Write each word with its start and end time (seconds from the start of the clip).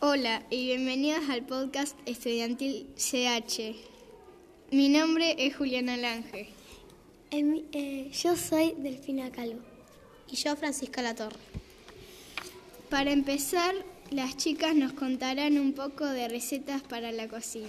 Hola 0.00 0.44
y 0.48 0.66
bienvenidos 0.66 1.28
al 1.28 1.44
podcast 1.44 1.98
estudiantil 2.06 2.86
CH. 2.94 3.74
Mi 4.70 4.88
nombre 4.88 5.34
es 5.44 5.56
Juliana 5.56 5.96
Lange. 5.96 6.50
Eh, 7.32 8.08
yo 8.12 8.36
soy 8.36 8.76
Delfina 8.78 9.32
Calvo. 9.32 9.58
Y 10.30 10.36
yo 10.36 10.54
Francisca 10.54 11.02
Latorre. 11.02 11.40
Para 12.88 13.10
empezar, 13.10 13.74
las 14.12 14.36
chicas 14.36 14.76
nos 14.76 14.92
contarán 14.92 15.58
un 15.58 15.72
poco 15.72 16.06
de 16.06 16.28
recetas 16.28 16.80
para 16.82 17.10
la 17.10 17.26
cocina. 17.26 17.66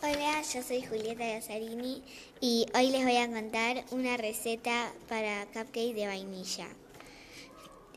Hola, 0.00 0.42
yo 0.42 0.62
soy 0.62 0.82
Julieta 0.82 1.26
Gassarini 1.26 2.04
y 2.40 2.66
hoy 2.76 2.90
les 2.92 3.02
voy 3.02 3.16
a 3.16 3.28
contar 3.28 3.84
una 3.90 4.16
receta 4.16 4.92
para 5.08 5.46
cupcake 5.46 5.92
de 5.92 6.06
vainilla. 6.06 6.68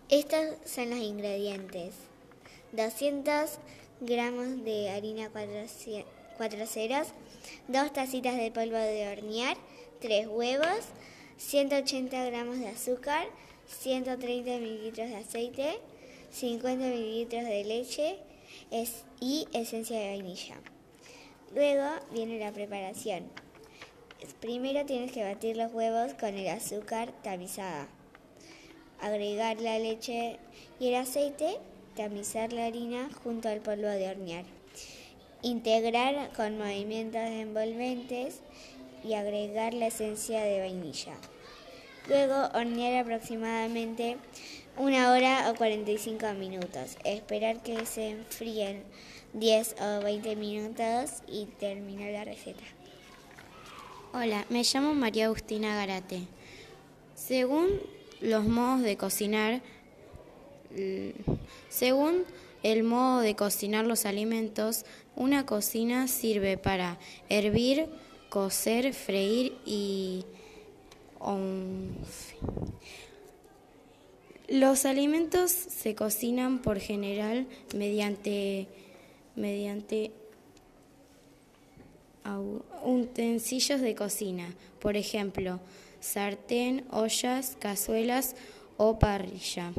Estos 0.09 0.55
son 0.65 0.89
los 0.89 0.99
ingredientes. 0.99 1.93
200 2.73 3.59
gramos 4.01 4.63
de 4.65 4.89
harina 4.89 5.29
4 5.29 6.67
ceros, 6.67 7.07
2 7.67 7.93
tacitas 7.93 8.35
de 8.35 8.51
polvo 8.51 8.77
de 8.77 9.07
hornear, 9.07 9.57
3 10.01 10.27
huevos, 10.27 10.79
180 11.37 12.25
gramos 12.25 12.59
de 12.59 12.67
azúcar, 12.67 13.27
130 13.67 14.57
mililitros 14.57 15.09
de 15.09 15.15
aceite, 15.15 15.79
50 16.31 16.85
mililitros 16.87 17.43
de 17.43 17.63
leche 17.63 18.17
y 19.19 19.47
esencia 19.53 19.99
de 19.99 20.09
vainilla. 20.09 20.55
Luego 21.53 21.87
viene 22.11 22.39
la 22.39 22.51
preparación. 22.51 23.29
Primero 24.39 24.85
tienes 24.85 25.11
que 25.11 25.23
batir 25.23 25.57
los 25.57 25.71
huevos 25.73 26.15
con 26.15 26.35
el 26.35 26.47
azúcar 26.47 27.11
tamizada. 27.21 27.87
Agregar 28.99 29.61
la 29.61 29.77
leche 29.77 30.39
y 30.79 30.87
el 30.87 30.95
aceite, 30.95 31.59
tamizar 31.95 32.53
la 32.53 32.65
harina 32.65 33.09
junto 33.23 33.49
al 33.49 33.59
polvo 33.59 33.87
de 33.87 34.09
hornear. 34.09 34.45
Integrar 35.41 36.31
con 36.33 36.57
movimientos 36.57 37.21
envolventes 37.21 38.41
y 39.03 39.13
agregar 39.13 39.73
la 39.73 39.87
esencia 39.87 40.41
de 40.43 40.59
vainilla. 40.59 41.13
Luego 42.07 42.49
hornear 42.53 43.03
aproximadamente 43.03 44.17
una 44.77 45.11
hora 45.11 45.51
o 45.51 45.55
45 45.55 46.33
minutos. 46.33 46.97
Esperar 47.03 47.61
que 47.61 47.85
se 47.85 48.09
enfríen 48.09 48.83
10 49.33 49.75
o 49.81 50.03
20 50.03 50.35
minutos 50.35 51.21
y 51.27 51.45
terminar 51.45 52.11
la 52.11 52.23
receta. 52.23 52.63
Hola, 54.13 54.45
me 54.49 54.63
llamo 54.63 54.93
María 54.93 55.25
Agustina 55.25 55.75
Garate. 55.75 56.21
Según 57.15 57.67
los 58.21 58.43
modos 58.45 58.81
de 58.81 58.97
cocinar, 58.97 59.61
según 61.69 62.23
el 62.63 62.83
modo 62.83 63.19
de 63.19 63.35
cocinar 63.35 63.85
los 63.85 64.05
alimentos, 64.05 64.85
una 65.15 65.45
cocina 65.45 66.07
sirve 66.07 66.57
para 66.57 66.97
hervir, 67.29 67.87
cocer, 68.29 68.93
freír 68.93 69.57
y 69.65 70.25
los 74.47 74.85
alimentos 74.85 75.51
se 75.51 75.95
cocinan 75.95 76.59
por 76.59 76.79
general 76.79 77.47
mediante, 77.75 78.67
mediante 79.35 80.11
utensilios 82.83 83.81
de 83.81 83.95
cocina, 83.95 84.53
por 84.79 84.97
ejemplo, 84.97 85.59
sartén, 85.99 86.85
ollas, 86.91 87.55
cazuelas 87.59 88.35
o 88.77 88.99
parrilla. 88.99 89.71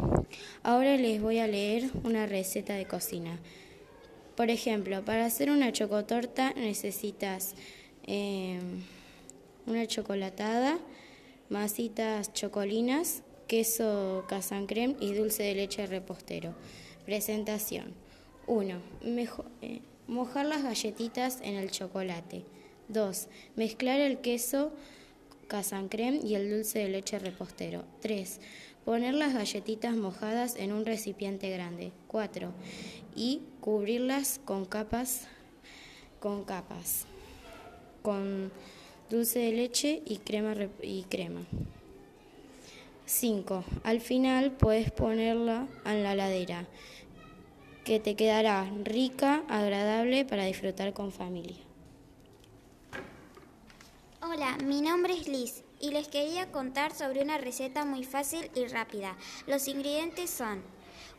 Ahora 0.63 0.97
les 0.97 1.21
voy 1.21 1.39
a 1.39 1.47
leer 1.47 1.91
una 2.05 2.27
receta 2.27 2.75
de 2.75 2.87
cocina. 2.87 3.39
Por 4.37 4.51
ejemplo, 4.51 5.05
para 5.05 5.27
hacer 5.27 5.51
una 5.51 5.73
chocotorta 5.73 6.53
necesitas 6.55 7.55
eh, 8.07 8.59
una 9.67 9.87
chocolatada, 9.87 10.79
masitas 11.49 12.33
chocolinas, 12.33 13.23
queso 13.47 14.25
casan 14.29 14.67
creme 14.67 14.97
y 15.01 15.15
dulce 15.15 15.43
de 15.43 15.55
leche 15.55 15.87
repostero. 15.87 16.55
Presentación. 17.05 17.93
1. 18.47 18.79
Eh, 19.63 19.81
mojar 20.07 20.47
las 20.47 20.63
galletitas 20.63 21.39
en 21.43 21.55
el 21.55 21.71
chocolate. 21.71 22.43
2. 22.89 23.29
Mezclar 23.57 24.01
el 24.01 24.19
queso 24.19 24.73
casan 25.49 25.89
creme 25.89 26.21
y 26.23 26.35
el 26.35 26.51
dulce 26.51 26.81
de 26.81 26.89
leche 26.89 27.19
repostero. 27.19 27.85
3. 28.01 28.41
Poner 28.85 29.15
las 29.15 29.33
galletitas 29.33 29.97
mojadas 29.97 30.57
en 30.57 30.73
un 30.73 30.85
recipiente 30.85 31.51
grande. 31.51 31.93
4. 32.09 32.53
Y 33.17 33.43
cubrirlas 33.61 34.41
con 34.45 34.67
capas 34.67 35.29
con 36.25 36.45
capas. 36.45 37.05
Con 38.01 38.51
dulce 39.11 39.41
de 39.41 39.53
leche 39.53 40.03
y 40.07 40.17
crema. 40.17 40.55
Y 40.81 41.03
crema. 41.05 41.43
5. 43.05 43.63
Al 43.83 44.01
final 44.01 44.53
puedes 44.53 44.91
ponerla 44.91 45.69
en 45.85 46.03
la 46.03 46.15
ladera, 46.15 46.67
que 47.85 48.01
te 48.01 48.17
quedará 48.17 48.71
rica, 48.85 49.45
agradable 49.49 50.25
para 50.25 50.47
disfrutar 50.47 50.95
con 50.95 51.13
familia. 51.13 51.63
Hola, 54.23 54.57
mi 54.65 54.81
nombre 54.81 55.13
es 55.13 55.29
Liz 55.29 55.64
y 55.81 55.91
les 55.91 56.09
quería 56.09 56.51
contar 56.51 56.95
sobre 56.95 57.23
una 57.23 57.39
receta 57.39 57.85
muy 57.85 58.05
fácil 58.05 58.51
y 58.55 58.67
rápida. 58.67 59.17
Los 59.47 59.69
ingredientes 59.69 60.31
son 60.31 60.63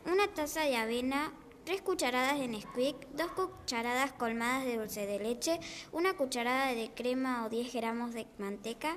una 0.04 0.28
taza 0.28 0.62
de 0.62 0.76
avena, 0.76 1.32
3 1.64 1.82
cucharadas 1.82 2.38
de 2.38 2.48
Nesquik, 2.48 2.96
2 3.16 3.30
cucharadas 3.32 4.12
colmadas 4.12 4.64
de 4.64 4.76
dulce 4.78 5.06
de 5.06 5.18
leche, 5.18 5.58
una 5.92 6.14
cucharada 6.16 6.74
de 6.74 6.90
crema 6.92 7.44
o 7.44 7.48
10 7.48 7.72
gramos 7.72 8.14
de 8.14 8.26
manteca. 8.38 8.96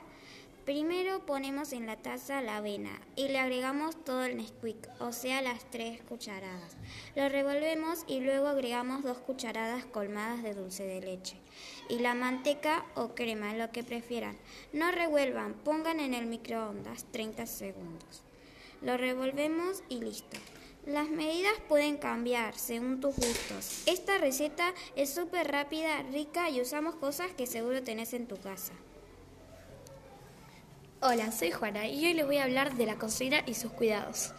Primero 0.65 1.25
ponemos 1.25 1.73
en 1.73 1.87
la 1.87 1.95
taza 1.95 2.41
la 2.41 2.57
avena 2.57 2.91
y 3.15 3.29
le 3.29 3.39
agregamos 3.39 4.03
todo 4.05 4.23
el 4.23 4.37
Nesquik, 4.37 4.87
o 4.99 5.11
sea 5.11 5.41
las 5.41 5.67
3 5.71 6.01
cucharadas. 6.03 6.77
Lo 7.15 7.27
revolvemos 7.27 8.03
y 8.07 8.19
luego 8.19 8.47
agregamos 8.47 9.01
2 9.01 9.17
cucharadas 9.17 9.85
colmadas 9.85 10.43
de 10.43 10.53
dulce 10.53 10.85
de 10.85 11.01
leche 11.01 11.37
y 11.89 11.99
la 11.99 12.13
manteca 12.13 12.85
o 12.95 13.15
crema, 13.15 13.53
lo 13.53 13.71
que 13.71 13.83
prefieran. 13.83 14.37
No 14.71 14.91
revuelvan, 14.91 15.55
pongan 15.55 15.99
en 15.99 16.13
el 16.13 16.27
microondas 16.27 17.05
30 17.11 17.45
segundos. 17.47 18.23
Lo 18.81 18.95
revolvemos 18.95 19.83
y 19.89 19.99
listo. 19.99 20.37
Las 20.85 21.09
medidas 21.09 21.53
pueden 21.67 21.97
cambiar 21.97 22.57
según 22.57 23.01
tus 23.01 23.15
gustos. 23.15 23.83
Esta 23.85 24.17
receta 24.17 24.73
es 24.95 25.13
súper 25.13 25.51
rápida, 25.51 26.01
rica 26.03 26.49
y 26.49 26.61
usamos 26.61 26.95
cosas 26.95 27.31
que 27.33 27.47
seguro 27.47 27.83
tenés 27.83 28.13
en 28.13 28.27
tu 28.27 28.37
casa. 28.37 28.73
Hola, 31.01 31.31
soy 31.31 31.51
Juana 31.51 31.87
y 31.87 32.05
hoy 32.05 32.13
les 32.13 32.25
voy 32.25 32.37
a 32.37 32.43
hablar 32.43 32.75
de 32.75 32.85
la 32.85 32.97
cocina 32.97 33.41
y 33.45 33.55
sus 33.55 33.71
cuidados. 33.71 34.33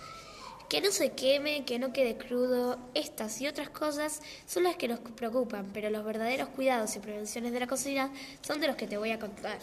Que 0.70 0.80
no 0.80 0.92
se 0.92 1.10
queme, 1.10 1.64
que 1.64 1.80
no 1.80 1.92
quede 1.92 2.16
crudo, 2.16 2.78
estas 2.94 3.40
y 3.40 3.48
otras 3.48 3.70
cosas 3.70 4.22
son 4.46 4.62
las 4.62 4.76
que 4.76 4.86
nos 4.86 5.00
preocupan, 5.00 5.68
pero 5.74 5.90
los 5.90 6.04
verdaderos 6.04 6.48
cuidados 6.50 6.94
y 6.94 7.00
prevenciones 7.00 7.52
de 7.52 7.58
la 7.58 7.66
cocina 7.66 8.12
son 8.40 8.60
de 8.60 8.68
los 8.68 8.76
que 8.76 8.86
te 8.86 8.96
voy 8.96 9.10
a 9.10 9.18
contar. 9.18 9.58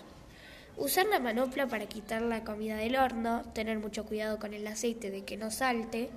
Usar 0.75 1.06
la 1.06 1.19
manopla 1.19 1.66
para 1.66 1.85
quitar 1.85 2.22
la 2.22 2.44
comida 2.44 2.75
del 2.75 2.97
horno, 2.97 3.44
tener 3.53 3.79
mucho 3.79 4.06
cuidado 4.06 4.38
con 4.38 4.53
el 4.53 4.67
aceite 4.67 5.09
de 5.09 5.23
que 5.23 5.38
no 5.38 5.50
salte, 5.50 6.09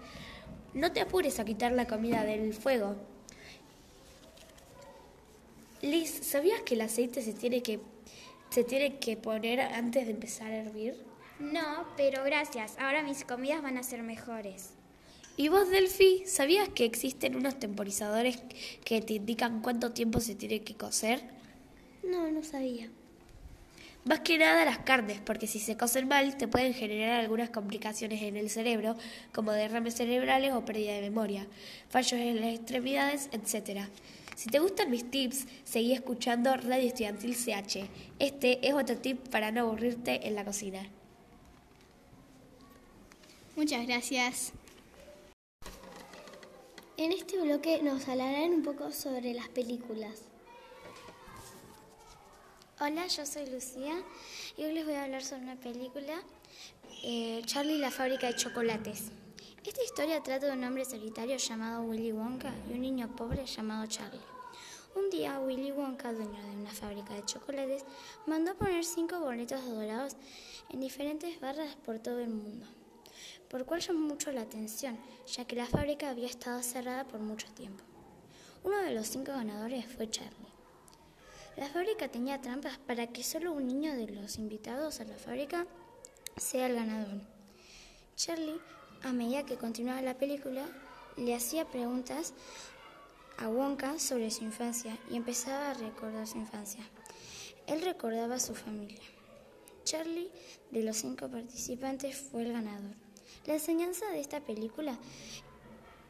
no 0.75 0.91
te 0.91 1.01
apures 1.01 1.39
a 1.39 1.45
quitar 1.45 1.71
la 1.71 1.87
comida 1.87 2.25
del 2.25 2.53
fuego. 2.53 2.97
Liz, 5.83 6.11
¿sabías 6.27 6.63
que 6.63 6.75
el 6.75 6.81
aceite 6.81 7.23
se 7.23 7.33
tiene 7.33 7.63
que, 7.63 7.79
se 8.51 8.65
tiene 8.65 8.99
que 8.99 9.17
poner 9.17 9.61
antes 9.61 10.07
de 10.07 10.13
empezar 10.13 10.51
a 10.51 10.57
hervir? 10.57 10.97
No, 11.39 11.87
pero 11.97 12.25
gracias. 12.25 12.77
Ahora 12.81 13.05
mis 13.05 13.25
comidas 13.25 13.63
van 13.63 13.79
a 13.79 13.85
ser 13.85 14.03
mejores. 14.03 14.80
¿Y 15.37 15.49
vos, 15.49 15.71
Delphi, 15.71 16.25
sabías 16.27 16.69
que 16.69 16.85
existen 16.85 17.35
unos 17.35 17.59
temporizadores 17.59 18.39
que 18.85 19.01
te 19.01 19.15
indican 19.15 19.63
cuánto 19.63 19.93
tiempo 19.93 20.21
se 20.21 20.35
tiene 20.35 20.61
que 20.61 20.75
cocer? 20.75 21.23
No, 22.03 22.31
no 22.31 22.43
sabía. 22.43 22.91
Más 24.05 24.21
que 24.21 24.39
nada 24.39 24.65
las 24.65 24.79
carnes, 24.79 25.21
porque 25.21 25.47
si 25.47 25.59
se 25.59 25.77
cocen 25.77 26.09
mal 26.09 26.37
te 26.39 26.49
pueden 26.49 26.73
generar 26.73 27.21
algunas 27.21 27.51
complicaciones 27.51 28.23
en 28.23 28.37
el 28.37 28.49
cerebro, 28.49 28.97
como 29.33 29.53
derrames 29.53 29.95
cerebrales 29.95 30.53
o 30.55 30.65
pérdida 30.65 30.95
de 30.95 31.03
memoria, 31.03 31.47
fallos 31.91 32.19
en 32.19 32.41
las 32.41 32.55
extremidades, 32.55 33.29
etc. 33.33 33.83
Si 34.37 34.49
te 34.49 34.59
gustan 34.59 34.91
mis 34.91 35.11
tips, 35.11 35.47
seguí 35.65 35.93
escuchando 35.93 36.57
Radio 36.57 36.89
Estudiantil 36.89 37.37
CH. 37.37 37.87
Este 38.19 38.67
es 38.67 38.73
otro 38.73 38.97
tip 38.97 39.29
para 39.29 39.53
no 39.53 39.61
aburrirte 39.61 40.27
en 40.27 40.35
la 40.35 40.47
cocina. 40.47 40.83
Muchas 43.55 43.87
gracias. 43.87 44.55
En 47.01 47.13
este 47.13 47.41
bloque 47.41 47.81
nos 47.83 48.07
hablarán 48.09 48.53
un 48.53 48.63
poco 48.63 48.93
sobre 48.93 49.33
las 49.33 49.49
películas. 49.49 50.21
Hola, 52.79 53.07
yo 53.07 53.25
soy 53.25 53.49
Lucía 53.49 54.03
y 54.59 54.65
hoy 54.65 54.75
les 54.75 54.85
voy 54.85 54.93
a 54.93 55.05
hablar 55.05 55.25
sobre 55.25 55.45
una 55.45 55.57
película, 55.57 56.21
eh, 57.03 57.41
Charlie 57.47 57.77
y 57.77 57.79
la 57.79 57.91
fábrica 57.91 58.27
de 58.27 58.37
chocolates. 58.37 59.13
Esta 59.65 59.83
historia 59.83 60.23
trata 60.23 60.49
de 60.49 60.53
un 60.53 60.63
hombre 60.63 60.85
solitario 60.85 61.39
llamado 61.39 61.85
Willy 61.85 62.13
Wonka 62.13 62.53
y 62.69 62.75
un 62.75 62.83
niño 62.83 63.17
pobre 63.17 63.47
llamado 63.47 63.87
Charlie. 63.87 64.21
Un 64.95 65.09
día 65.09 65.41
Willy 65.41 65.73
Wonka, 65.73 66.13
dueño 66.13 66.39
de 66.39 66.51
una 66.51 66.71
fábrica 66.71 67.15
de 67.15 67.25
chocolates, 67.25 67.83
mandó 68.27 68.55
poner 68.57 68.85
cinco 68.85 69.21
boletos 69.21 69.65
dorados 69.65 70.17
en 70.69 70.81
diferentes 70.81 71.41
barras 71.41 71.77
por 71.77 71.99
todo 71.99 72.19
el 72.19 72.29
mundo, 72.29 72.67
por 73.49 73.65
cual 73.65 73.81
llamó 73.81 74.01
mucho 74.01 74.33
la 74.33 74.43
atención, 74.43 74.99
ya 75.27 75.45
que 75.45 75.57
la 75.57 75.67
fábrica 75.67 76.11
había 76.11 76.27
estado 76.27 76.63
cerrada 76.63 77.05
por 77.05 77.21
mucho 77.21 77.49
tiempo. 77.53 77.85
Uno 78.63 78.79
de 78.79 78.95
los 78.95 79.07
cinco 79.07 79.33
ganadores 79.33 79.87
fue 79.87 80.11
Charlie. 80.11 80.49
La 81.57 81.69
fábrica 81.69 82.09
tenía 82.09 82.41
trampas 82.41 82.79
para 82.79 83.07
que 83.07 83.23
solo 83.23 83.53
un 83.53 83.67
niño 83.67 83.95
de 83.95 84.09
los 84.09 84.37
invitados 84.37 85.01
a 85.01 85.05
la 85.05 85.17
fábrica 85.17 85.67
sea 86.37 86.67
el 86.67 86.75
ganador. 86.75 87.21
Charlie 88.17 88.61
a 89.03 89.13
medida 89.13 89.47
que 89.47 89.57
continuaba 89.57 90.03
la 90.03 90.19
película, 90.19 90.67
le 91.17 91.35
hacía 91.35 91.65
preguntas 91.65 92.35
a 93.39 93.49
Wonka 93.49 93.99
sobre 93.99 94.31
su 94.31 94.45
infancia 94.45 94.99
y 95.11 95.17
empezaba 95.17 95.71
a 95.71 95.75
recordar 95.75 96.27
su 96.27 96.37
infancia. 96.37 96.85
Él 97.67 97.81
recordaba 97.81 98.35
a 98.35 98.41
su 98.41 98.55
familia. 98.55 99.01
Charlie, 99.85 100.31
de 100.71 100.83
los 100.83 100.99
cinco 100.99 101.29
participantes, 101.29 102.17
fue 102.17 102.43
el 102.43 102.53
ganador. 102.53 102.95
La 103.47 103.55
enseñanza 103.55 104.07
de 104.07 104.21
esta 104.21 104.41
película 104.41 104.99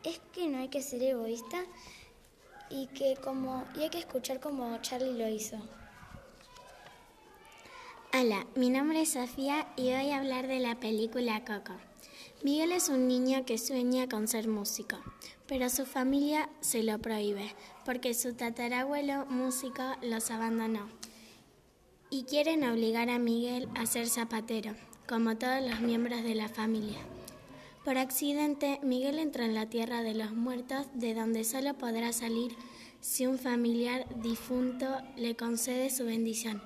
es 0.05 0.21
que 0.33 0.49
no 0.49 0.59
hay 0.59 0.69
que 0.69 0.83
ser 0.83 1.03
egoísta 1.03 1.65
y 2.71 2.87
que 2.89 3.17
como 3.23 3.65
y 3.77 3.83
hay 3.83 3.91
que 3.91 3.99
escuchar 3.99 4.41
como 4.41 4.77
Charlie 4.83 5.19
lo 5.19 5.29
hizo. 5.29 5.57
Hola, 8.13 8.47
mi 8.57 8.71
nombre 8.71 9.03
es 9.03 9.13
Sofía 9.13 9.69
y 9.77 9.93
voy 9.93 10.11
a 10.11 10.19
hablar 10.19 10.49
de 10.49 10.59
la 10.59 10.81
película 10.81 11.45
Coco. 11.45 11.75
Miguel 12.43 12.73
es 12.73 12.89
un 12.89 13.07
niño 13.07 13.45
que 13.45 13.59
sueña 13.59 14.09
con 14.09 14.27
ser 14.27 14.49
músico, 14.49 14.97
pero 15.47 15.69
su 15.69 15.87
familia 15.87 16.49
se 16.61 16.83
lo 16.83 16.99
prohíbe 16.99 17.55
porque 17.85 18.15
su 18.15 18.35
tatarabuelo 18.35 19.27
músico 19.27 19.83
los 20.03 20.31
abandonó. 20.31 20.89
Y 22.09 22.25
quieren 22.25 22.65
obligar 22.65 23.11
a 23.11 23.19
Miguel 23.19 23.69
a 23.77 23.87
ser 23.87 24.09
zapatero, 24.09 24.75
como 25.11 25.37
todos 25.37 25.61
los 25.69 25.81
miembros 25.81 26.23
de 26.23 26.37
la 26.37 26.49
familia. 26.49 27.01
Por 27.85 27.99
accidente, 27.99 28.79
Miguel 28.85 29.19
entra 29.19 29.45
en 29.45 29.57
la 29.57 29.67
tierra 29.67 30.05
de 30.05 30.15
los 30.15 30.31
muertos, 30.31 30.87
de 30.95 31.15
donde 31.15 31.43
solo 31.43 31.75
podrá 31.75 32.13
salir 32.13 32.55
si 33.01 33.27
un 33.27 33.37
familiar 33.37 34.07
difunto 34.23 34.87
le 35.17 35.35
concede 35.35 35.91
su 35.91 36.05
bendición. 36.05 36.63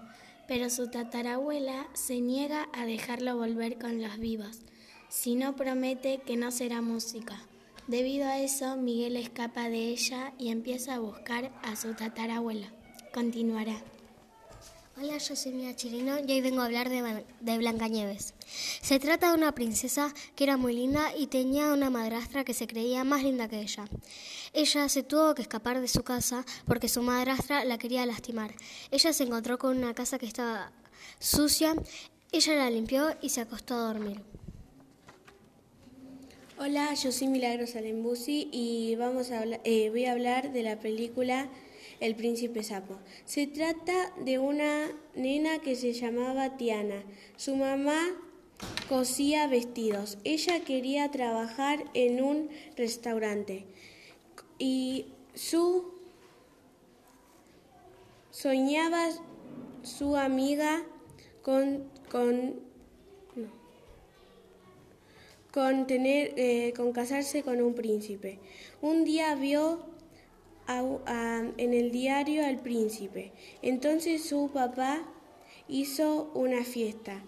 Pero 0.46 0.68
su 0.68 0.90
tatarabuela 0.90 1.88
se 1.94 2.20
niega 2.20 2.68
a 2.74 2.84
dejarlo 2.84 3.34
volver 3.34 3.78
con 3.78 4.02
los 4.02 4.18
vivos 4.18 4.60
si 5.08 5.36
no 5.36 5.56
promete 5.56 6.18
que 6.18 6.36
no 6.36 6.50
será 6.50 6.82
música. 6.82 7.38
Debido 7.86 8.26
a 8.26 8.40
eso, 8.40 8.76
Miguel 8.76 9.16
escapa 9.16 9.70
de 9.70 9.88
ella 9.88 10.34
y 10.38 10.50
empieza 10.50 10.96
a 10.96 10.98
buscar 10.98 11.50
a 11.62 11.76
su 11.76 11.94
tatarabuela. 11.94 12.66
Continuará. 13.14 13.93
Hola, 14.96 15.18
yo 15.18 15.34
soy 15.34 15.50
Mia 15.50 15.74
Chirino 15.74 16.18
y 16.24 16.30
hoy 16.30 16.40
vengo 16.40 16.60
a 16.60 16.66
hablar 16.66 16.88
de, 16.88 17.24
de 17.40 17.58
Blancanieves. 17.58 18.32
Se 18.80 19.00
trata 19.00 19.28
de 19.28 19.34
una 19.34 19.52
princesa 19.52 20.14
que 20.36 20.44
era 20.44 20.56
muy 20.56 20.72
linda 20.72 21.10
y 21.18 21.26
tenía 21.26 21.72
una 21.72 21.90
madrastra 21.90 22.44
que 22.44 22.54
se 22.54 22.68
creía 22.68 23.02
más 23.02 23.24
linda 23.24 23.48
que 23.48 23.60
ella. 23.60 23.86
Ella 24.52 24.88
se 24.88 25.02
tuvo 25.02 25.34
que 25.34 25.42
escapar 25.42 25.80
de 25.80 25.88
su 25.88 26.04
casa 26.04 26.44
porque 26.64 26.88
su 26.88 27.02
madrastra 27.02 27.64
la 27.64 27.76
quería 27.76 28.06
lastimar. 28.06 28.54
Ella 28.92 29.12
se 29.12 29.24
encontró 29.24 29.58
con 29.58 29.76
una 29.76 29.94
casa 29.94 30.16
que 30.16 30.26
estaba 30.26 30.70
sucia, 31.18 31.74
ella 32.30 32.54
la 32.54 32.70
limpió 32.70 33.16
y 33.20 33.30
se 33.30 33.40
acostó 33.40 33.74
a 33.74 33.92
dormir. 33.92 34.20
Hola, 36.56 36.94
yo 36.94 37.10
soy 37.10 37.26
Milagros 37.26 37.74
Alembusi 37.74 38.48
y 38.52 38.94
vamos 38.94 39.32
a 39.32 39.42
eh, 39.64 39.90
voy 39.90 40.04
a 40.04 40.12
hablar 40.12 40.52
de 40.52 40.62
la 40.62 40.78
película 40.78 41.48
El 42.04 42.16
Príncipe 42.16 42.62
Sapo. 42.62 42.98
Se 43.24 43.46
trata 43.46 44.12
de 44.22 44.38
una 44.38 44.90
nena 45.14 45.60
que 45.60 45.74
se 45.74 45.94
llamaba 45.94 46.58
Tiana. 46.58 47.02
Su 47.36 47.56
mamá 47.56 47.98
cosía 48.90 49.46
vestidos. 49.46 50.18
Ella 50.22 50.60
quería 50.60 51.10
trabajar 51.10 51.82
en 51.94 52.22
un 52.22 52.50
restaurante 52.76 53.64
y 54.58 55.06
su 55.32 55.94
soñaba 58.30 59.08
su 59.82 60.14
amiga 60.16 60.82
con, 61.42 61.88
con 62.10 62.62
con, 65.54 65.86
tener, 65.86 66.34
eh, 66.36 66.74
con 66.76 66.92
casarse 66.92 67.44
con 67.44 67.62
un 67.62 67.74
príncipe. 67.74 68.40
Un 68.82 69.04
día 69.04 69.36
vio 69.36 69.93
en 70.66 71.74
el 71.74 71.90
diario 71.90 72.44
al 72.44 72.58
príncipe. 72.58 73.32
Entonces 73.62 74.24
su 74.24 74.50
papá 74.52 75.02
hizo 75.68 76.30
una 76.34 76.64
fiesta. 76.64 77.22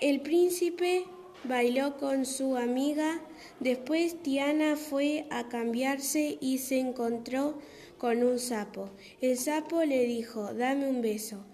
El 0.00 0.20
príncipe 0.20 1.04
bailó 1.44 1.96
con 1.96 2.26
su 2.26 2.56
amiga. 2.56 3.20
Después 3.60 4.22
Tiana 4.22 4.76
fue 4.76 5.26
a 5.30 5.48
cambiarse 5.48 6.38
y 6.40 6.58
se 6.58 6.78
encontró 6.78 7.58
con 7.98 8.22
un 8.22 8.38
sapo. 8.38 8.90
El 9.20 9.38
sapo 9.38 9.82
le 9.84 10.04
dijo, 10.04 10.52
dame 10.54 10.88
un 10.88 11.02
beso. 11.02 11.44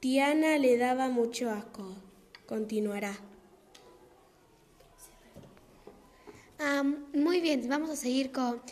Tiana 0.00 0.58
le 0.58 0.76
daba 0.76 1.08
mucho 1.08 1.50
asco. 1.50 1.96
Continuará. 2.46 3.18
muy 7.12 7.40
bien, 7.40 7.68
vamos 7.68 7.90
a 7.90 7.96
seguir 7.96 8.30
con... 8.30 8.62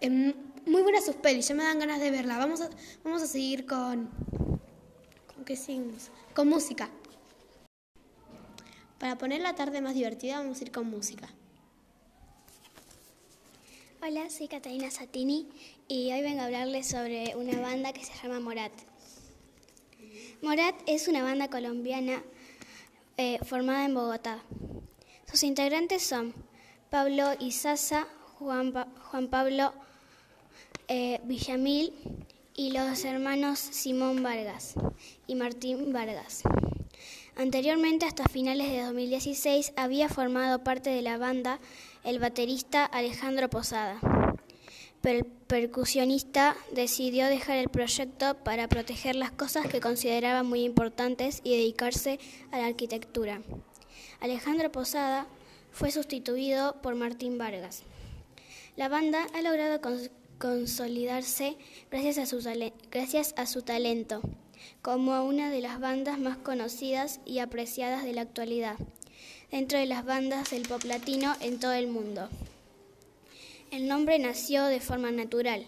Em, 0.00 0.32
muy 0.66 0.82
buena 0.82 1.00
sus 1.00 1.16
pelis, 1.16 1.48
ya 1.48 1.54
me 1.54 1.64
dan 1.64 1.78
ganas 1.78 2.00
de 2.00 2.10
verla. 2.10 2.38
Vamos 2.38 2.60
a, 2.60 2.70
vamos 3.04 3.22
a 3.22 3.26
seguir 3.26 3.66
con... 3.66 4.10
¿Con 5.34 5.44
qué 5.44 5.56
signos? 5.56 6.10
Con 6.34 6.48
música. 6.48 6.88
Para 8.98 9.18
poner 9.18 9.40
la 9.40 9.54
tarde 9.54 9.80
más 9.80 9.94
divertida 9.94 10.38
vamos 10.38 10.60
a 10.60 10.62
ir 10.62 10.70
con 10.70 10.88
música. 10.88 11.28
Hola, 14.00 14.30
soy 14.30 14.48
Catalina 14.48 14.90
Satini 14.90 15.48
y 15.88 16.12
hoy 16.12 16.22
vengo 16.22 16.40
a 16.40 16.44
hablarles 16.44 16.88
sobre 16.88 17.34
una 17.36 17.60
banda 17.60 17.92
que 17.92 18.04
se 18.04 18.12
llama 18.20 18.40
Morat. 18.40 18.72
Morat 20.40 20.74
es 20.86 21.08
una 21.08 21.22
banda 21.22 21.48
colombiana 21.48 22.22
eh, 23.16 23.38
formada 23.44 23.84
en 23.84 23.94
Bogotá. 23.94 24.42
Sus 25.30 25.42
integrantes 25.44 26.02
son 26.02 26.34
Pablo 26.90 27.32
Izaza, 27.38 28.06
Juan, 28.38 28.72
Juan 29.10 29.28
Pablo 29.28 29.72
eh, 30.88 31.20
Villamil 31.24 31.92
y 32.54 32.72
los 32.72 33.04
hermanos 33.04 33.58
Simón 33.58 34.22
Vargas 34.22 34.74
y 35.26 35.34
Martín 35.34 35.92
Vargas. 35.92 36.42
Anteriormente, 37.36 38.04
hasta 38.04 38.28
finales 38.28 38.70
de 38.70 38.82
2016, 38.82 39.72
había 39.76 40.08
formado 40.08 40.62
parte 40.62 40.90
de 40.90 41.02
la 41.02 41.16
banda 41.16 41.60
el 42.04 42.18
baterista 42.18 42.84
Alejandro 42.84 43.48
Posada. 43.48 43.98
Pero 45.00 45.18
el 45.20 45.24
percusionista 45.24 46.56
decidió 46.72 47.26
dejar 47.26 47.56
el 47.56 47.68
proyecto 47.68 48.34
para 48.44 48.68
proteger 48.68 49.16
las 49.16 49.32
cosas 49.32 49.66
que 49.66 49.80
consideraba 49.80 50.42
muy 50.42 50.62
importantes 50.62 51.40
y 51.42 51.56
dedicarse 51.56 52.20
a 52.50 52.58
la 52.58 52.66
arquitectura. 52.66 53.40
Alejandro 54.20 54.70
Posada 54.70 55.26
fue 55.72 55.90
sustituido 55.90 56.76
por 56.82 56.94
Martín 56.94 57.38
Vargas. 57.38 57.82
La 58.76 58.88
banda 58.88 59.26
ha 59.34 59.42
logrado 59.42 59.80
consolidarse 60.42 61.56
gracias 61.88 62.18
a, 62.18 62.26
su 62.26 62.42
gracias 62.90 63.32
a 63.36 63.46
su 63.46 63.62
talento 63.62 64.20
como 64.82 65.22
una 65.22 65.50
de 65.50 65.60
las 65.60 65.78
bandas 65.78 66.18
más 66.18 66.36
conocidas 66.36 67.20
y 67.24 67.38
apreciadas 67.38 68.02
de 68.02 68.12
la 68.12 68.22
actualidad, 68.22 68.74
dentro 69.52 69.78
de 69.78 69.86
las 69.86 70.04
bandas 70.04 70.50
del 70.50 70.66
pop 70.66 70.82
latino 70.82 71.36
en 71.40 71.60
todo 71.60 71.74
el 71.74 71.86
mundo. 71.86 72.28
El 73.70 73.86
nombre 73.86 74.18
nació 74.18 74.64
de 74.64 74.80
forma 74.80 75.12
natural. 75.12 75.64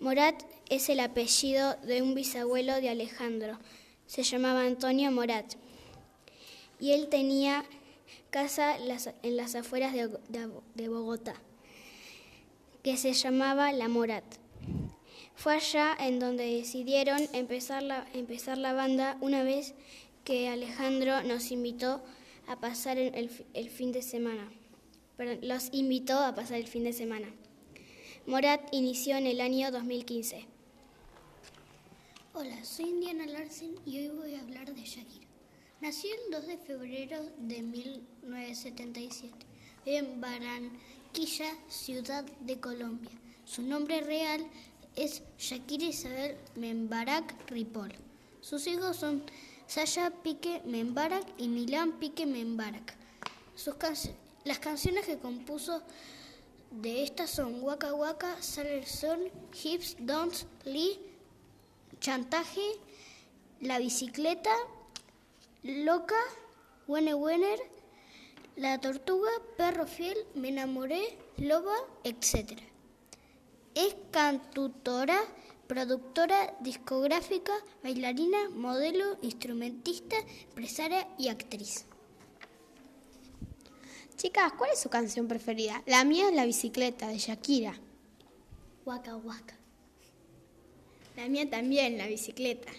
Morat 0.00 0.42
es 0.68 0.88
el 0.88 0.98
apellido 0.98 1.76
de 1.84 2.02
un 2.02 2.16
bisabuelo 2.16 2.80
de 2.80 2.88
Alejandro. 2.88 3.60
Se 4.08 4.24
llamaba 4.24 4.62
Antonio 4.62 5.12
Morat. 5.12 5.54
Y 6.80 6.90
él 6.90 7.06
tenía 7.08 7.64
casa 8.30 8.76
en 9.22 9.36
las 9.36 9.54
afueras 9.54 9.94
de, 9.94 10.88
Bogotá, 10.88 11.36
que 12.84 12.98
se 12.98 13.14
llamaba 13.14 13.72
La 13.72 13.88
Morat. 13.88 14.24
Fue 15.34 15.54
allá 15.54 15.96
en 15.98 16.20
donde 16.20 16.44
decidieron 16.44 17.18
empezar 17.32 17.82
la, 17.82 18.06
empezar 18.12 18.58
la 18.58 18.74
banda 18.74 19.16
una 19.22 19.42
vez 19.42 19.72
que 20.22 20.50
Alejandro 20.50 21.22
nos 21.22 21.50
invitó 21.50 22.04
a 22.46 22.60
pasar 22.60 22.98
el, 22.98 23.30
el 23.54 23.70
fin 23.70 23.90
de 23.90 24.02
semana. 24.02 24.52
Perdón, 25.16 25.38
los 25.42 25.70
invitó 25.72 26.18
a 26.18 26.34
pasar 26.34 26.58
el 26.58 26.68
fin 26.68 26.84
de 26.84 26.92
semana. 26.92 27.34
Morat 28.26 28.60
inició 28.70 29.16
en 29.16 29.28
el 29.28 29.40
año 29.40 29.70
2015. 29.70 30.44
Hola, 32.34 32.62
soy 32.64 32.90
Indiana 32.90 33.24
Larsen 33.26 33.76
y 33.86 34.00
hoy 34.00 34.08
voy 34.08 34.34
a 34.34 34.42
hablar 34.42 34.74
de 34.74 34.82
Shakira. 34.82 35.26
Nació 35.80 36.10
el 36.14 36.32
2 36.32 36.46
de 36.46 36.58
febrero 36.58 37.30
de 37.38 37.62
1977. 37.62 39.46
en 39.86 40.20
Barranquilla, 41.14 41.54
ciudad 41.68 42.24
de 42.40 42.58
Colombia. 42.58 43.12
Su 43.44 43.62
nombre 43.62 44.00
real 44.00 44.44
es 44.96 45.22
Shakira 45.38 45.84
Isabel 45.84 46.36
Membarak 46.56 47.48
Ripoll. 47.50 47.92
Sus 48.40 48.66
hijos 48.66 48.96
son 48.96 49.22
Sasha 49.68 50.10
Pique 50.10 50.60
Membarak 50.64 51.24
y 51.38 51.46
Milán 51.46 52.00
Pique 52.00 52.26
Membarak. 52.26 52.96
Sus 53.54 53.76
las 54.42 54.58
canciones 54.58 55.06
que 55.06 55.16
compuso 55.18 55.82
de 56.72 57.04
estas 57.04 57.30
son 57.30 57.62
Waka 57.62 57.94
Waka, 57.94 58.42
Sale 58.42 58.78
el 58.78 58.86
Sol, 58.86 59.30
Hips, 59.62 59.96
Dance, 60.00 60.46
Lee, 60.64 60.98
Chantaje, 62.00 62.72
La 63.60 63.78
Bicicleta, 63.78 64.50
Loca, 65.62 66.18
Wene 66.88 67.14
Wenner, 67.14 67.60
La 68.56 68.80
Tortuga, 68.80 69.30
Perro 69.56 69.84
Fiel, 69.84 70.16
Me 70.36 70.48
Enamoré, 70.48 71.18
Loba, 71.38 71.74
etc. 72.04 72.60
Es 73.74 73.96
cantautora, 74.12 75.18
productora 75.66 76.54
discográfica, 76.60 77.52
bailarina, 77.82 78.50
modelo, 78.50 79.18
instrumentista, 79.22 80.14
empresaria 80.50 81.08
y 81.18 81.28
actriz. 81.28 81.84
Chicas, 84.16 84.52
¿cuál 84.56 84.70
es 84.72 84.78
su 84.78 84.88
canción 84.88 85.26
preferida? 85.26 85.82
La 85.86 86.04
mía 86.04 86.28
es 86.28 86.34
La 86.36 86.46
bicicleta 86.46 87.08
de 87.08 87.18
Shakira. 87.18 87.74
Waka 88.86 89.16
Waka. 89.16 89.58
La 91.16 91.28
mía 91.28 91.50
también, 91.50 91.98
La 91.98 92.06
bicicleta. 92.06 92.70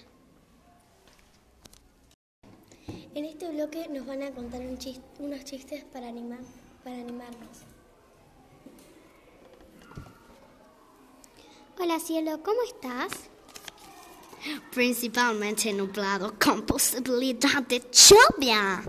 En 3.16 3.24
este 3.24 3.50
bloque 3.50 3.88
nos 3.88 4.06
van 4.06 4.22
a 4.24 4.32
contar 4.32 4.60
unos 4.60 5.46
chistes 5.46 5.86
para, 5.86 6.10
animar, 6.10 6.40
para 6.84 6.98
animarnos. 6.98 7.60
Hola 11.80 11.98
cielo, 12.02 12.44
¿cómo 12.44 12.62
estás? 12.64 13.14
Principalmente 14.74 15.72
nublado 15.72 16.38
con 16.38 16.66
posibilidad 16.66 17.64
de 17.64 17.82
lluvia. 17.90 18.84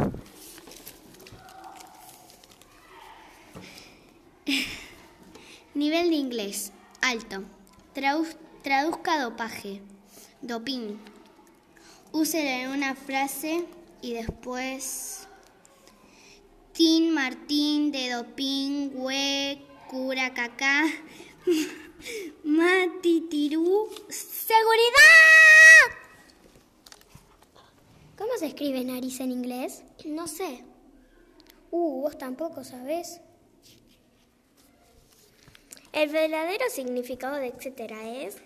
Nivel 5.75 6.11
de 6.11 6.16
inglés, 6.16 6.73
alto. 7.00 7.45
traduzca 8.64 9.23
dopaje, 9.23 9.83
doping. 10.42 10.97
Úselo 12.11 12.49
en 12.49 12.71
una 12.71 12.97
frase 12.97 13.64
y 14.02 14.14
después... 14.14 15.28
Tin 16.72 17.14
Martín 17.14 17.90
de 17.90 18.10
doping, 18.10 18.90
hue, 18.96 19.58
cura 19.88 20.34
caca, 20.34 20.84
matitirú, 22.44 23.88
seguridad. 24.10 25.06
¿Cómo 28.18 28.30
se 28.38 28.48
escribe 28.48 28.84
nariz 28.84 29.20
en 29.20 29.32
inglés? 29.32 29.84
No 30.04 30.28
sé. 30.28 30.64
Uh, 31.70 32.02
vos 32.02 32.18
tampoco 32.18 32.62
sabés. 32.62 33.22
El 35.92 36.10
verdadero 36.10 36.66
significado 36.68 37.36
de 37.36 37.46
etcétera 37.46 38.06
es 38.06 38.36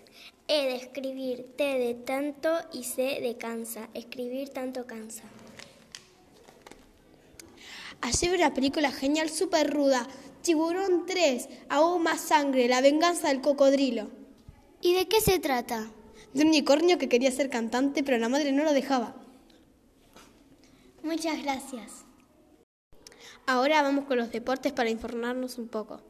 E 0.47 0.67
de 0.67 0.75
escribir, 0.75 1.53
T 1.57 1.63
de 1.63 1.95
tanto 1.95 2.49
y 2.71 2.85
C 2.85 3.19
de 3.21 3.35
cansa. 3.37 3.89
Escribir 3.93 4.49
tanto 4.49 4.87
cansa. 4.87 5.23
Ayer 8.01 8.31
vi 8.31 8.37
una 8.37 8.53
película 8.53 8.91
genial, 8.91 9.29
súper 9.29 9.71
ruda. 9.71 10.07
Tiburón 10.41 11.05
3, 11.05 11.47
aún 11.69 12.03
más 12.03 12.19
sangre, 12.19 12.67
la 12.67 12.81
venganza 12.81 13.27
del 13.27 13.41
cocodrilo. 13.41 14.09
¿Y 14.81 14.95
de 14.95 15.07
qué 15.07 15.21
se 15.21 15.37
trata? 15.39 15.87
De 16.33 16.41
un 16.41 16.47
unicornio 16.47 16.97
que 16.97 17.09
quería 17.09 17.31
ser 17.31 17.49
cantante, 17.49 18.03
pero 18.03 18.17
la 18.17 18.29
madre 18.29 18.51
no 18.51 18.63
lo 18.63 18.73
dejaba. 18.73 19.15
Muchas 21.03 21.43
gracias. 21.43 22.05
Ahora 23.45 23.83
vamos 23.83 24.05
con 24.05 24.17
los 24.17 24.31
deportes 24.31 24.71
para 24.71 24.89
informarnos 24.89 25.57
un 25.59 25.67
poco. 25.67 26.01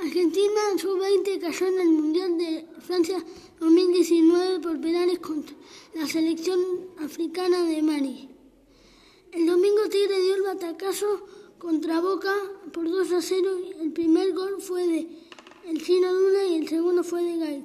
Argentina 0.00 0.60
sub-20 0.78 1.40
cayó 1.40 1.66
en 1.68 1.80
el 1.80 1.88
Mundial 1.90 2.38
de 2.38 2.66
Francia 2.80 3.18
2019 3.60 4.58
por 4.58 4.80
penales 4.80 5.20
contra 5.20 5.54
la 5.94 6.06
selección 6.08 6.58
africana 6.98 7.62
de 7.64 7.82
Mali. 7.82 8.31
El 9.32 9.46
domingo 9.46 9.88
Tigre 9.88 10.20
dio 10.20 10.34
el 10.34 10.42
batacazo 10.42 11.26
contra 11.58 12.00
Boca 12.00 12.34
por 12.70 12.88
2 12.88 13.12
a 13.12 13.22
0. 13.22 13.50
El 13.80 13.90
primer 13.90 14.34
gol 14.34 14.60
fue 14.60 14.86
de 14.86 15.08
el 15.66 15.82
Chino 15.82 16.12
Luna 16.12 16.44
y 16.44 16.56
el 16.56 16.68
segundo 16.68 17.02
fue 17.02 17.22
de 17.22 17.38
Gaitz. 17.38 17.64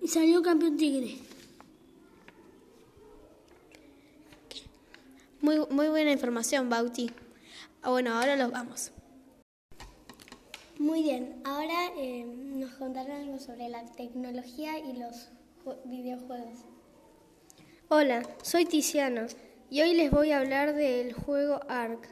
Y 0.00 0.08
salió 0.08 0.42
campeón 0.42 0.76
Tigre. 0.76 1.16
Muy, 5.40 5.60
muy 5.70 5.88
buena 5.88 6.10
información, 6.10 6.68
Bauti. 6.68 7.12
Ah, 7.82 7.90
bueno, 7.90 8.12
ahora 8.12 8.34
los 8.34 8.50
vamos. 8.50 8.90
Muy 10.78 11.04
bien, 11.04 11.40
ahora 11.44 11.92
eh, 11.96 12.24
nos 12.24 12.72
contarán 12.72 13.22
algo 13.22 13.38
sobre 13.38 13.68
la 13.68 13.84
tecnología 13.92 14.80
y 14.80 14.94
los 14.94 15.28
videojuegos. 15.84 16.58
Hola, 17.88 18.28
soy 18.42 18.64
Tiziano 18.64 19.26
y 19.72 19.80
hoy 19.80 19.94
les 19.94 20.10
voy 20.10 20.32
a 20.32 20.38
hablar 20.38 20.74
del 20.74 21.14
juego 21.14 21.60
ARK. 21.66 22.06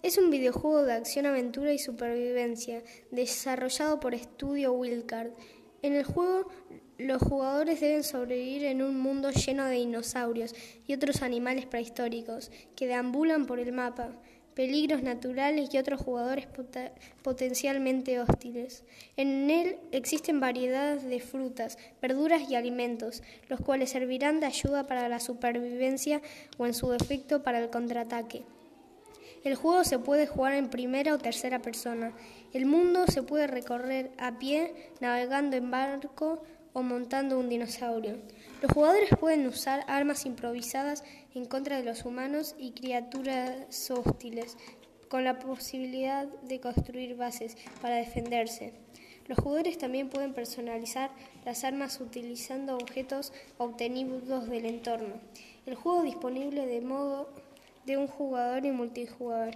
Es 0.00 0.16
un 0.16 0.30
videojuego 0.30 0.84
de 0.84 0.92
acción, 0.92 1.26
aventura 1.26 1.72
y 1.72 1.78
supervivencia 1.80 2.84
desarrollado 3.10 3.98
por 3.98 4.14
Estudio 4.14 4.72
Wildcard. 4.74 5.32
En 5.82 5.94
el 5.94 6.04
juego, 6.04 6.48
los 6.98 7.20
jugadores 7.20 7.80
deben 7.80 8.04
sobrevivir 8.04 8.62
en 8.62 8.80
un 8.80 9.00
mundo 9.00 9.32
lleno 9.32 9.64
de 9.64 9.74
dinosaurios 9.74 10.54
y 10.86 10.94
otros 10.94 11.22
animales 11.22 11.66
prehistóricos 11.66 12.52
que 12.76 12.86
deambulan 12.86 13.44
por 13.44 13.58
el 13.58 13.72
mapa 13.72 14.12
peligros 14.54 15.02
naturales 15.02 15.72
y 15.72 15.78
otros 15.78 16.00
jugadores 16.00 16.46
potencialmente 17.22 18.20
hostiles. 18.20 18.84
En 19.16 19.50
él 19.50 19.76
existen 19.92 20.40
variedades 20.40 21.04
de 21.04 21.20
frutas, 21.20 21.78
verduras 22.02 22.48
y 22.50 22.56
alimentos, 22.56 23.22
los 23.48 23.60
cuales 23.60 23.90
servirán 23.90 24.40
de 24.40 24.46
ayuda 24.46 24.86
para 24.86 25.08
la 25.08 25.20
supervivencia 25.20 26.20
o 26.58 26.66
en 26.66 26.74
su 26.74 26.90
defecto 26.90 27.42
para 27.42 27.58
el 27.58 27.70
contraataque. 27.70 28.44
El 29.42 29.54
juego 29.54 29.84
se 29.84 29.98
puede 29.98 30.26
jugar 30.26 30.52
en 30.52 30.68
primera 30.68 31.14
o 31.14 31.18
tercera 31.18 31.60
persona. 31.60 32.12
El 32.52 32.66
mundo 32.66 33.06
se 33.06 33.22
puede 33.22 33.46
recorrer 33.46 34.10
a 34.18 34.38
pie, 34.38 34.74
navegando 35.00 35.56
en 35.56 35.70
barco 35.70 36.42
o 36.74 36.82
montando 36.82 37.38
un 37.38 37.48
dinosaurio. 37.48 38.18
Los 38.62 38.70
jugadores 38.72 39.08
pueden 39.18 39.46
usar 39.46 39.84
armas 39.88 40.26
improvisadas 40.26 41.04
en 41.34 41.44
contra 41.44 41.76
de 41.76 41.84
los 41.84 42.04
humanos 42.04 42.54
y 42.58 42.72
criaturas 42.72 43.90
hostiles, 43.90 44.56
con 45.08 45.24
la 45.24 45.38
posibilidad 45.38 46.26
de 46.26 46.60
construir 46.60 47.16
bases 47.16 47.56
para 47.82 47.96
defenderse. 47.96 48.72
Los 49.26 49.38
jugadores 49.38 49.78
también 49.78 50.08
pueden 50.08 50.34
personalizar 50.34 51.10
las 51.44 51.64
armas 51.64 52.00
utilizando 52.00 52.76
objetos 52.76 53.32
obtenidos 53.58 54.48
del 54.48 54.66
entorno. 54.66 55.14
El 55.66 55.74
juego 55.74 56.02
disponible 56.02 56.66
de 56.66 56.80
modo 56.80 57.28
de 57.86 57.96
un 57.96 58.08
jugador 58.08 58.66
y 58.66 58.72
multijugador. 58.72 59.54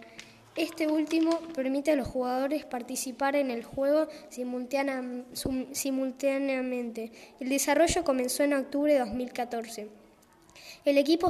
Este 0.57 0.87
último 0.87 1.40
permite 1.54 1.90
a 1.90 1.97
los 1.97 2.07
jugadores 2.07 2.64
participar 2.64 3.35
en 3.35 3.50
el 3.50 3.64
juego 3.64 4.07
simultáneamente. 4.28 7.11
El 7.40 7.49
desarrollo 7.49 8.04
comenzó 8.04 8.45
en 8.45 8.54
octubre 8.54 8.93
de 8.93 9.00
2014. 9.00 10.04
El 10.85 10.99
equipo, 10.99 11.29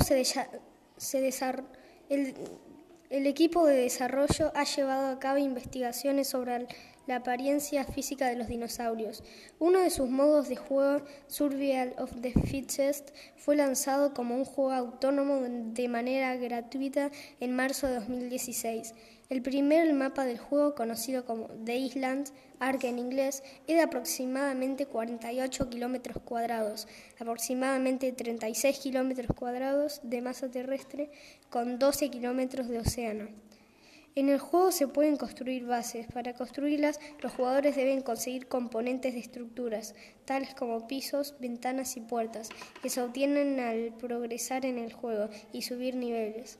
equipo 3.08 3.66
de 3.66 3.76
desarrollo 3.76 4.50
ha 4.52 4.64
llevado 4.64 5.06
a 5.06 5.18
cabo 5.20 5.38
investigaciones 5.38 6.26
sobre 6.26 6.66
la 7.06 7.16
apariencia 7.16 7.84
física 7.84 8.28
de 8.28 8.34
los 8.34 8.48
dinosaurios. 8.48 9.22
Uno 9.60 9.78
de 9.78 9.90
sus 9.90 10.10
modos 10.10 10.48
de 10.48 10.56
juego, 10.56 11.04
Survival 11.28 11.94
of 11.98 12.10
the 12.20 12.32
Fittest, 12.32 13.10
fue 13.36 13.54
lanzado 13.54 14.12
como 14.12 14.34
un 14.34 14.44
juego 14.44 14.72
autónomo 14.72 15.38
de 15.46 15.86
manera 15.86 16.34
gratuita 16.34 17.12
en 17.38 17.54
marzo 17.54 17.86
de 17.86 17.94
2016. 17.94 18.92
El 19.30 19.40
primer 19.40 19.90
mapa 19.94 20.26
del 20.26 20.38
juego, 20.38 20.74
conocido 20.74 21.24
como 21.24 21.48
The 21.64 21.76
Island, 21.76 22.28
Ark 22.58 22.84
en 22.84 22.98
inglés, 22.98 23.42
es 23.66 23.76
de 23.76 23.80
aproximadamente 23.80 24.84
48 24.84 25.70
kilómetros 25.70 26.18
cuadrados, 26.22 26.86
aproximadamente 27.18 28.12
36 28.12 28.78
kilómetros 28.80 29.34
cuadrados 29.34 30.00
de 30.02 30.20
masa 30.20 30.50
terrestre 30.50 31.10
con 31.48 31.78
12 31.78 32.10
kilómetros 32.10 32.68
de 32.68 32.80
océano. 32.80 33.28
En 34.14 34.28
el 34.28 34.38
juego 34.38 34.70
se 34.70 34.88
pueden 34.88 35.16
construir 35.16 35.64
bases. 35.64 36.06
Para 36.12 36.34
construirlas, 36.34 37.00
los 37.20 37.32
jugadores 37.32 37.76
deben 37.76 38.02
conseguir 38.02 38.46
componentes 38.46 39.14
de 39.14 39.20
estructuras, 39.20 39.94
tales 40.26 40.54
como 40.54 40.86
pisos, 40.86 41.34
ventanas 41.40 41.96
y 41.96 42.00
puertas, 42.02 42.50
que 42.82 42.90
se 42.90 43.00
obtienen 43.00 43.58
al 43.58 43.94
progresar 43.96 44.66
en 44.66 44.78
el 44.78 44.92
juego 44.92 45.30
y 45.50 45.62
subir 45.62 45.96
niveles. 45.96 46.58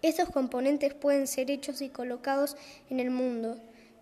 Estos 0.00 0.28
componentes 0.28 0.94
pueden 0.94 1.26
ser 1.26 1.50
hechos 1.50 1.82
y 1.82 1.88
colocados 1.88 2.56
en 2.88 3.00
el 3.00 3.10
mundo. 3.10 3.58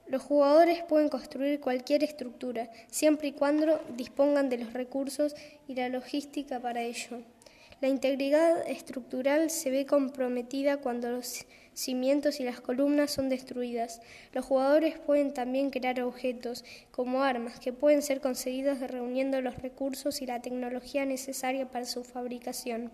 Los 0.07 0.23
jugadores 0.23 0.83
pueden 0.83 1.09
construir 1.09 1.59
cualquier 1.59 2.05
estructura, 2.05 2.71
siempre 2.91 3.29
y 3.29 3.33
cuando 3.33 3.81
dispongan 3.97 4.51
de 4.51 4.59
los 4.59 4.75
recursos 4.75 5.35
y 5.67 5.75
la 5.75 5.89
logística 5.89 6.61
para 6.61 6.83
ello. 6.83 7.23
La 7.81 7.89
integridad 7.89 8.69
estructural 8.69 9.51
se 9.51 9.71
ve 9.71 9.85
comprometida 9.85 10.79
cuando 10.79 11.11
los 11.11 11.45
cimientos 11.75 12.41
y 12.41 12.45
las 12.45 12.61
columnas 12.61 13.11
son 13.11 13.29
destruidas. 13.29 14.01
Los 14.33 14.45
jugadores 14.45 14.99
pueden 14.99 15.35
también 15.35 15.71
crear 15.71 16.01
objetos, 16.03 16.65
como 16.91 17.23
armas, 17.23 17.59
que 17.59 17.73
pueden 17.73 18.01
ser 18.01 18.21
conseguidos 18.21 18.81
reuniendo 18.81 19.41
los 19.41 19.57
recursos 19.59 20.23
y 20.23 20.27
la 20.27 20.41
tecnología 20.41 21.05
necesaria 21.05 21.71
para 21.71 21.85
su 21.85 22.05
fabricación. 22.05 22.91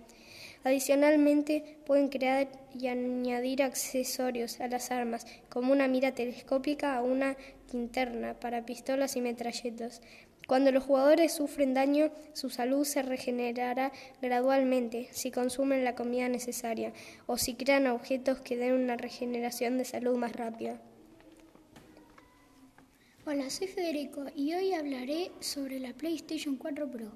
Adicionalmente, 0.65 1.79
pueden 1.87 2.09
crear 2.09 2.49
y 2.79 2.87
añadir 2.87 3.63
accesorios 3.63 4.61
a 4.61 4.69
las 4.69 4.91
armas, 4.93 5.27
como 5.49 5.73
una 5.73 5.89
mira 5.89 6.13
telescópica 6.13 7.03
o 7.03 7.07
una 7.07 7.37
linterna 7.73 8.35
para 8.35 8.65
pistolas 8.65 9.17
y 9.17 9.21
metralletas. 9.21 10.01
Cuando 10.47 10.71
los 10.71 10.85
jugadores 10.85 11.33
sufren 11.33 11.75
daño, 11.75 12.11
su 12.33 12.51
salud 12.51 12.85
se 12.85 13.03
regenerará 13.03 13.93
gradualmente 14.21 15.09
si 15.13 15.31
consumen 15.31 15.85
la 15.85 15.95
comida 15.95 16.29
necesaria 16.29 16.93
o 17.27 17.39
si 17.39 17.55
crean 17.55 17.87
objetos 17.87 18.41
que 18.41 18.57
den 18.57 18.75
una 18.75 18.97
regeneración 18.97 19.79
de 19.79 19.85
salud 19.85 20.17
más 20.17 20.33
rápida. 20.33 20.81
Hola, 23.25 23.51
soy 23.51 23.69
Federico 23.69 24.27
y 24.35 24.53
hoy 24.55 24.75
hablaré 24.75 25.31
sobre 25.39 25.79
la 25.79 25.93
PlayStation 25.93 26.57
4 26.57 26.91
Pro. 26.91 27.13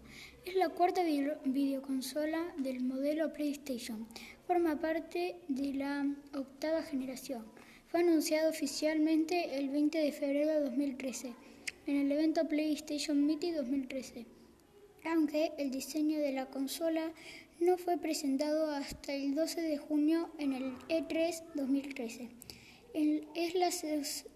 Es 0.47 0.55
la 0.55 0.69
cuarta 0.69 1.03
videoconsola 1.03 2.55
del 2.57 2.81
modelo 2.81 3.33
PlayStation. 3.33 4.07
Forma 4.47 4.79
parte 4.79 5.35
de 5.49 5.75
la 5.75 6.07
octava 6.35 6.83
generación. 6.83 7.45
Fue 7.88 7.99
anunciado 7.99 8.50
oficialmente 8.50 9.59
el 9.59 9.71
20 9.71 9.99
de 9.99 10.12
febrero 10.12 10.53
de 10.53 10.61
2013 10.61 11.35
en 11.87 11.97
el 11.97 12.12
evento 12.12 12.47
PlayStation 12.47 13.26
Meet 13.26 13.57
2013, 13.57 14.25
aunque 15.07 15.50
el 15.59 15.73
diseño 15.73 16.21
de 16.21 16.31
la 16.31 16.47
consola 16.47 17.12
no 17.59 17.76
fue 17.76 17.99
presentado 17.99 18.71
hasta 18.71 19.15
el 19.15 19.35
12 19.35 19.61
de 19.62 19.79
junio 19.79 20.31
en 20.38 20.53
el 20.53 20.79
E3 20.88 21.43
2013 21.57 22.31
es 22.97 23.55
la 23.55 23.71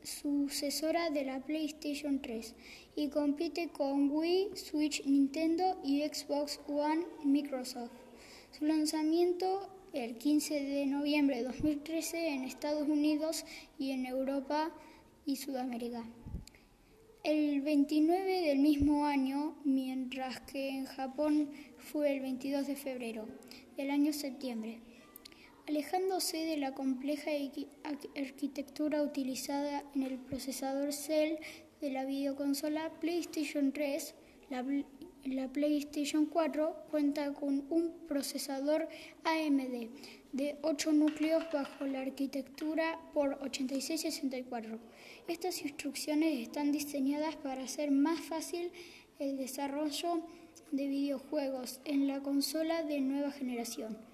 sucesora 0.03 1.09
de 1.09 1.25
la 1.25 1.41
PlayStation 1.41 2.21
3 2.21 2.55
y 2.95 3.09
compite 3.09 3.71
con 3.71 4.11
Wii, 4.11 4.51
Switch, 4.55 5.03
Nintendo 5.07 5.81
y 5.83 6.03
Xbox 6.03 6.61
One 6.69 7.07
Microsoft. 7.25 7.93
Su 8.51 8.67
lanzamiento 8.67 9.71
el 9.95 10.19
15 10.19 10.63
de 10.63 10.87
noviembre 10.87 11.37
de 11.37 11.45
2013 11.45 12.29
en 12.29 12.45
Estados 12.45 12.87
Unidos 12.87 13.47
y 13.79 13.93
en 13.93 14.05
Europa 14.05 14.71
y 15.25 15.37
Sudamérica. 15.37 16.05
El 17.25 17.63
29 17.63 18.43
del 18.43 18.59
mismo 18.59 19.07
año, 19.07 19.57
mientras 19.65 20.41
que 20.41 20.69
en 20.69 20.85
Japón 20.85 21.51
fue 21.79 22.15
el 22.15 22.21
22 22.21 22.67
de 22.67 22.77
febrero 22.77 23.27
del 23.79 23.91
año 23.91 24.13
septiembre. 24.13 24.81
Alejándose 25.71 26.39
de 26.47 26.57
la 26.57 26.75
compleja 26.75 27.31
arquitectura 28.17 29.05
utilizada 29.05 29.85
en 29.95 30.03
el 30.03 30.19
procesador 30.19 30.93
Cell 30.93 31.37
de 31.81 31.93
la 31.93 32.05
videoconsola 32.05 32.91
PlayStation 32.99 33.71
3, 33.71 34.17
la, 34.49 35.49
PlayStation 35.53 36.27
4 36.27 36.87
cuenta 36.91 37.33
con 37.35 37.67
un 37.71 37.95
procesador 38.09 38.89
AMD 39.23 39.91
de 40.33 40.57
8 40.63 40.91
núcleos 40.91 41.45
bajo 41.53 41.87
la 41.87 42.01
arquitectura 42.01 42.99
por 43.15 43.35
8664. 43.41 44.77
Estas 45.29 45.63
instrucciones 45.63 46.41
están 46.41 46.73
diseñadas 46.73 47.37
para 47.37 47.63
hacer 47.63 47.93
más 47.93 48.19
fácil 48.19 48.73
el 49.21 49.37
desarrollo 49.37 50.21
de 50.73 50.89
videojuegos 50.89 51.81
en 51.85 52.09
la 52.09 52.21
consola 52.25 52.83
de 52.83 53.01
nueva 53.01 53.31
generación 53.31 54.11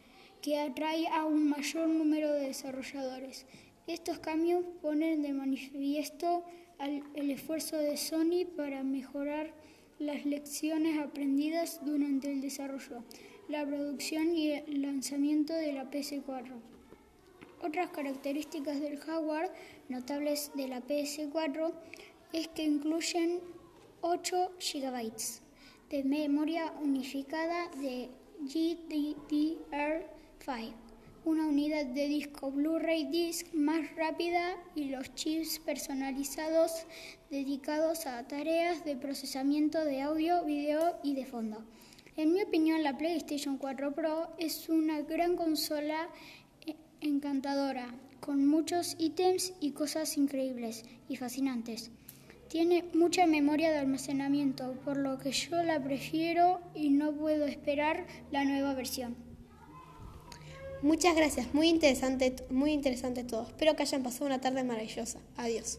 que 0.47 0.61
atrae 0.61 1.09
a 1.09 1.25
un 1.25 1.49
mayor 1.49 1.89
número 1.89 2.33
de 2.33 2.47
desarrolladores. 2.47 3.47
Estos 3.89 4.21
cambios 4.21 4.65
ponen 4.81 5.21
de 5.23 5.33
manifiesto 5.33 6.45
el 6.79 7.31
esfuerzo 7.33 7.77
de 7.79 7.97
Sony 7.97 8.47
para 8.57 8.85
mejorar 8.85 9.53
las 9.99 10.25
lecciones 10.25 11.01
aprendidas 11.01 11.85
durante 11.85 12.31
el 12.31 12.41
desarrollo, 12.41 13.03
la 13.49 13.67
producción 13.67 14.37
y 14.37 14.53
el 14.53 14.83
lanzamiento 14.83 15.53
de 15.53 15.73
la 15.73 15.91
PS4. 15.91 16.53
Otras 17.61 17.91
características 17.91 18.81
del 18.81 18.99
hardware 18.99 19.51
notables 19.89 20.53
de 20.55 20.69
la 20.69 20.81
PS4 20.81 21.73
es 22.33 22.47
que 22.47 22.63
incluyen 22.63 23.41
8 24.01 24.53
GB 24.61 25.13
de 25.91 26.05
memoria 26.05 26.73
unificada 26.81 27.69
de 27.81 28.11
GDDR 28.43 30.16
una 31.25 31.49
unidad 31.49 31.87
de 31.87 32.07
disco 32.07 32.53
Blu-ray 32.53 33.07
Disc 33.07 33.53
más 33.53 33.97
rápida 33.97 34.55
y 34.77 34.91
los 34.91 35.13
chips 35.17 35.59
personalizados 35.59 36.87
dedicados 37.31 38.07
a 38.07 38.29
tareas 38.29 38.85
de 38.85 38.95
procesamiento 38.95 39.85
de 39.85 40.03
audio, 40.03 40.45
video 40.45 41.01
y 41.03 41.15
de 41.17 41.27
fondo. 41.27 41.65
En 42.17 42.33
mi 42.33 42.43
opinión, 42.43 42.85
la 42.85 42.97
PlayStation 42.97 43.59
4 43.59 43.93
Pro 43.93 44.37
es 44.39 44.69
una 44.69 45.01
gran 45.01 45.35
consola 45.35 46.09
eh, 46.65 46.77
encantadora, 47.01 47.93
con 48.21 48.47
muchos 48.47 48.95
ítems 49.01 49.53
y 49.59 49.73
cosas 49.73 50.17
increíbles 50.17 50.85
y 51.09 51.17
fascinantes. 51.17 51.91
Tiene 52.49 52.85
mucha 52.95 53.27
memoria 53.27 53.73
de 53.73 53.79
almacenamiento, 53.79 54.75
por 54.85 54.97
lo 54.97 55.19
que 55.19 55.33
yo 55.33 55.65
la 55.65 55.83
prefiero 55.83 56.61
y 56.73 56.91
no 56.91 57.13
puedo 57.13 57.47
esperar 57.47 58.07
la 58.31 58.45
nueva 58.45 58.75
versión. 58.75 59.26
Muchas 60.83 61.17
gracias, 61.17 61.53
muy 61.55 61.69
interesante, 61.69 62.37
muy 62.51 62.73
interesante 62.73 63.25
todo. 63.25 63.43
Espero 63.43 63.77
que 63.77 63.83
hayan 63.83 64.03
pasado 64.03 64.27
una 64.27 64.41
tarde 64.41 64.63
maravillosa. 64.63 65.19
Adiós. 65.37 65.79